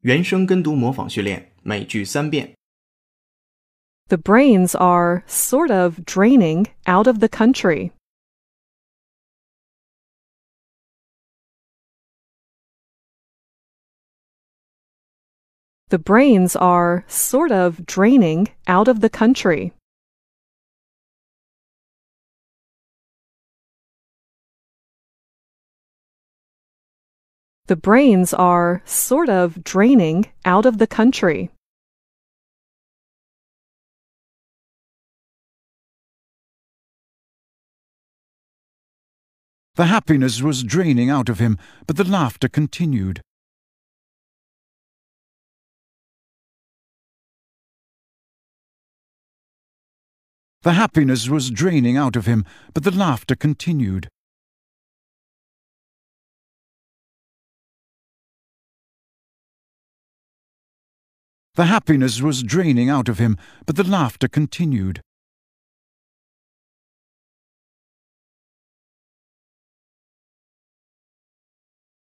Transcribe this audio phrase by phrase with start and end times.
[0.00, 2.54] 原声跟读模仿训练，每句三遍。
[4.08, 7.92] The brains are sort of draining out of the country.
[15.88, 19.72] The brains are sort of draining out of the country.
[27.69, 31.51] The brains are sort of draining out of the country.
[39.75, 43.21] The happiness was draining out of him, but the laughter continued.
[50.63, 54.09] The happiness was draining out of him, but the laughter continued.
[61.55, 65.01] The happiness was draining out of him, but the laughter continued.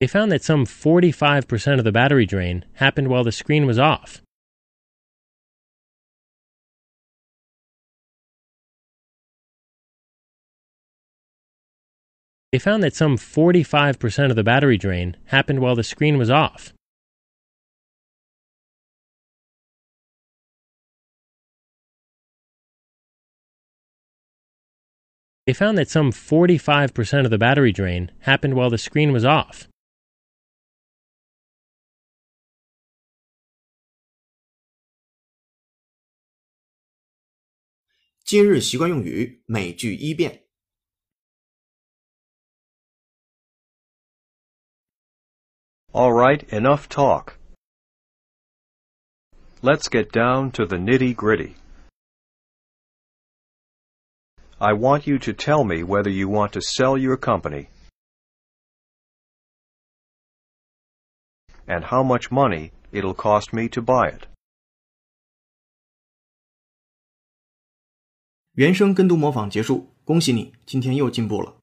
[0.00, 4.22] They found that some 45% of the battery drain happened while the screen was off.
[12.52, 16.72] They found that some 45% of the battery drain happened while the screen was off.
[25.48, 29.66] they found that some 45% of the battery drain happened while the screen was off.
[45.94, 47.38] All right, enough talk.
[49.62, 51.56] Let's get down to the nitty gritty.
[54.59, 57.67] I want you to tell me whether you want to sell your company
[61.67, 64.27] and how much money it'll cost me to buy it.
[68.53, 71.56] 原声跟读模仿结束，恭喜你，今天又进步了。